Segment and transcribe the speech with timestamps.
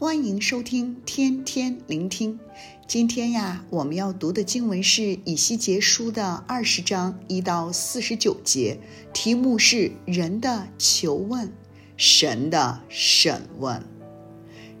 [0.00, 2.40] 欢迎收听天天聆听。
[2.88, 8.80] 今天呀，我们要读的经文是《以西结书》的二十章一到四十九节，
[9.12, 11.52] 题目是“人的求问，
[11.98, 13.84] 神的审问”。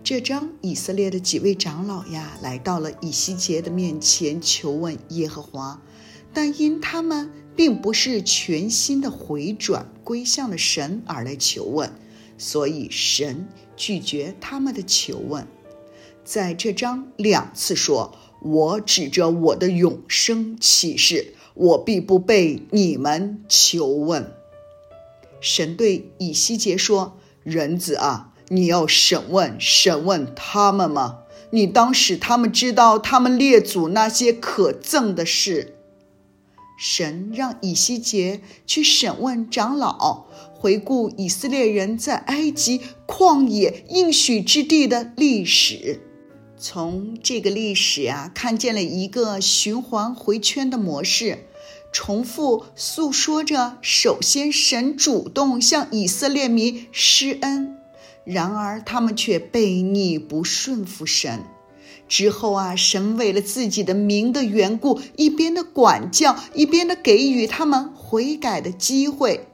[0.02, 5.82] 这章以色列的几位长老呀，来到了以西结的面前求问耶和华，
[6.32, 11.92] 但因他们并不是全心的回转归向了神而来求问。
[12.40, 15.46] 所以神拒绝他们的求问，
[16.24, 24.32] 在这章两次说：“我指着我的永生起誓，我必不被你们求问。”
[25.42, 31.18] 神对以西结说：“人子啊，你要审问审问他们吗？
[31.50, 35.76] 你当使他们知道他们列祖那些可憎的事。”
[36.82, 40.24] 神让以西结去审问长老，
[40.60, 46.02] 回顾以色列人在埃及旷野应许之地的历史。
[46.58, 51.46] 从这个历史啊，看见了一个循环回圈的模式，
[51.90, 57.78] 重复诉说着：首先，神主动向以色列民施恩，
[58.24, 61.42] 然而他们却悖逆不顺服神。
[62.06, 69.46] 之后啊，神为了自己的名的缘故，一边的管教，一边的给予他们悔改的机会。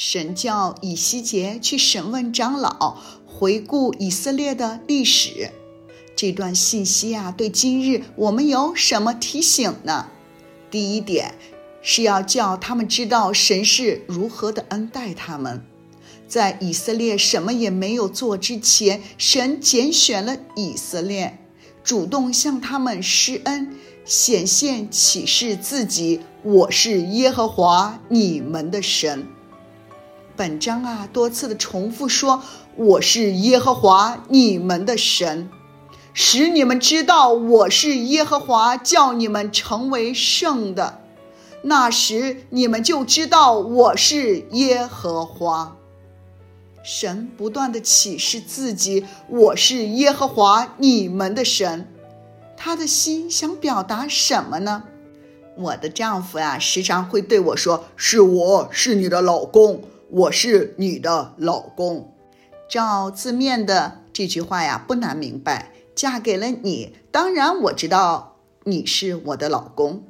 [0.00, 5.50] 神叫以西结去审问长老，回顾以色列的历史。
[6.14, 10.06] 这段信息啊，对今日我们有什么提醒呢？
[10.70, 11.34] 第一点
[11.82, 15.64] 是要叫他们知道神是如何的恩待他们。
[16.28, 21.38] 在以色列什么也没有做之前，神拣选了以色列。
[21.82, 29.26] 主动向他们施恩，显现启示自己，我是耶和华你们的神。
[30.38, 32.44] 本章啊，多次的重复说，
[32.76, 35.50] 我是耶和华你们的神，
[36.14, 41.00] 使你们知道我是耶和华，叫你们成为圣的。
[41.62, 45.76] 那时你们就知道我是耶和华。
[46.84, 51.92] 神不断的启示自己，我是耶和华你们的神。
[52.56, 54.84] 他的心想表达什么呢？
[55.56, 62.14] 我的丈夫呀，时常会对我说：“是我是你的老公，我是你的老公。”
[62.68, 65.72] 照字面的这句话呀，不难明白。
[65.94, 70.04] 嫁给了你，当然我知道你是我的老公。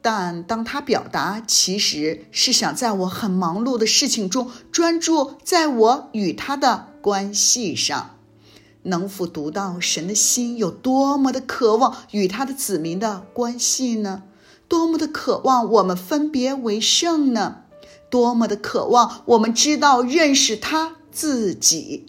[0.00, 8.16] 但当他表达其实是想在我很忙碌的事情中专注在我与他的关系上，
[8.84, 14.22] 能否读到神的心有多么的渴望与他的子民的关系呢？
[14.68, 17.64] 多么的渴望我们分别为圣呢？
[18.10, 22.06] 多么的渴望我们知道认识他自己？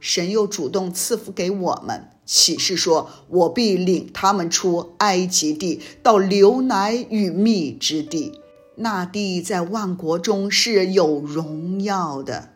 [0.00, 2.10] 神又主动赐福给我们。
[2.26, 8.40] 启示说：“我必领他们出埃及地，到流奶与蜜之地。
[8.76, 12.53] 那地在万国中是有荣耀的。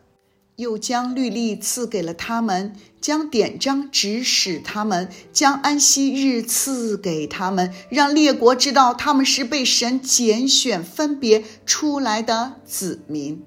[0.59, 13.41] 又将律例赐给了他们，将典章指使他们，将安息日赐给他们，让列国知道他们是被神拣选分别出来的子民。”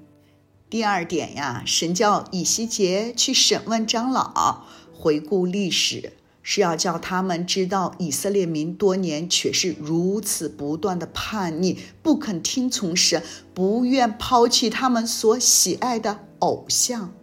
[0.71, 4.65] 第二点呀，神叫以西结去审问长老。
[4.91, 13.21] 回顾历史，是要叫他们知道以色列民多年却是如此不断的叛逆，不肯听从神，
[13.53, 17.13] 不愿抛弃他们所喜爱的偶像。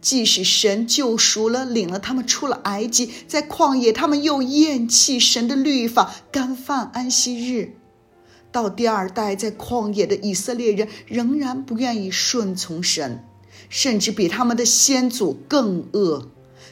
[0.00, 7.76] 即使神救赎了，领了他们出了埃及，在旷野，他们又厌弃神的律法，干犯安息日。
[8.52, 13.24] 到第二代，在旷野的以色列人仍然不愿意顺从神，
[13.68, 16.28] 甚至比他们的先祖更恶。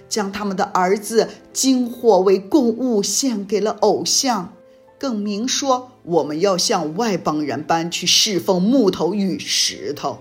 [0.06, 4.53] 将他们的儿子经火为供物献给了偶像，
[4.99, 10.20] 更明说我们要像外邦人般去侍奉木头与石头。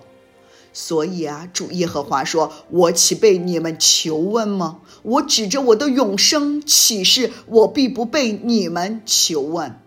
[0.73, 4.79] 所以啊，主耶和华说：“我岂被你们求问吗？
[5.03, 9.79] 我指着我的永生启示，我必不被你们求问。”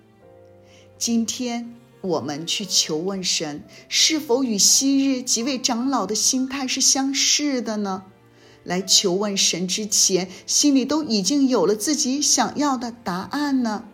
[0.97, 8.05] 今天我们去求问神，是否与昔日几位长老的心态是相似的呢？
[8.63, 13.85] 来求问神之前，心里都已经有了自己想要的答案呢？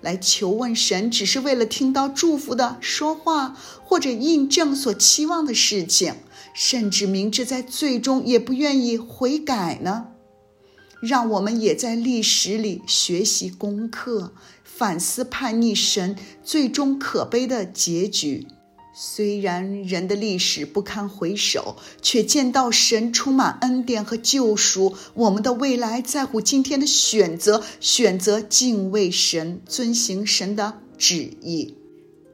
[0.00, 6.14] 来求问神，只是为了听到祝福的说话，或者印证所期望的事情，
[6.52, 10.08] 甚至明知在最终也不愿意悔改呢？
[11.00, 16.14] 让我们也在历史里学习功课，反思叛逆神
[16.44, 18.46] 最终可悲的结局。
[18.92, 24.94] 虽然人的历史不堪回首，却见到神充满恩典和救赎。
[25.14, 31.79] 我们的未来在乎今天的选择，选择敬畏神，遵行神的旨意。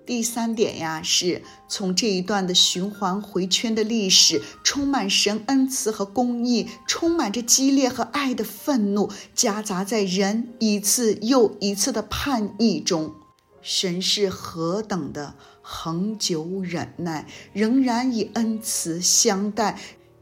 [0.06, 13.12] 第三点呀，是从这一段的循环回圈的历史，充满神恩慈和公义，充满着激烈和爱的愤怒，夹杂在人一次又一次的叛逆中。
[13.60, 19.76] 神是何等的恒久忍耐，仍然以恩慈相待，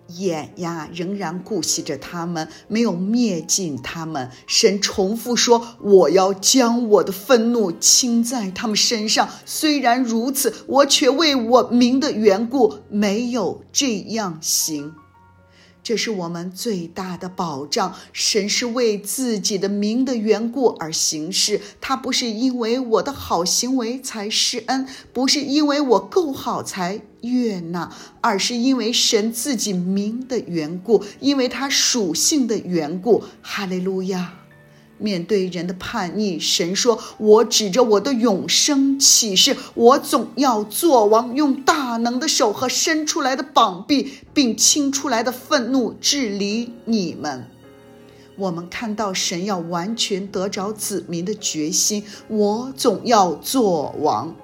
[0.09, 4.31] 眼呀仍然顾惜着他们，没有灭尽他们。
[4.47, 14.95] 神重复说：“我要将我的愤怒倾在他们身上。”虽然如此，我却为我名的缘故没有这样行。
[15.85, 17.95] 这是我们最大的保障。
[18.13, 33.23] 神是为自己的名的缘故而行事，他不是因为我的好行为才施恩，不是因为我够好才悦纳，而是因为神自己名的缘故，因为他属性的缘故。
[33.43, 34.41] 哈利路亚。
[34.99, 47.47] 面对人的叛逆，神说：“我指着我的永生起誓，我总要做王，用大能的手和伸出来的膀臂，并倾出来的愤怒治理你们。”
[48.37, 54.35] 我们看到神要完全得着子民的决心，我总要做王。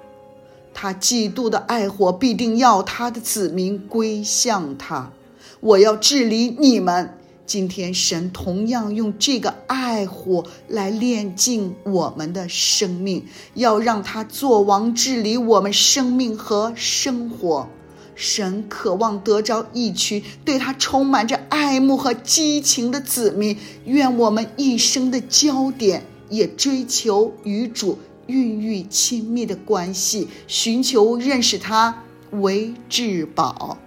[0.73, 5.11] 他嫉妒的爱火必定要他的子民归向他。
[5.59, 7.17] 我要治理你们。
[7.51, 13.25] 今天，神同样用这个爱火来炼尽我们的生命，
[13.55, 17.67] 要让他作王治理我们生命和生活。
[18.15, 23.57] 神渴望得着一群对他充满着爱慕和激情的子民。
[23.83, 32.01] 愿我们一生的焦点也追求与主孕育亲密的关系，寻求认识他
[32.31, 33.77] 为至宝。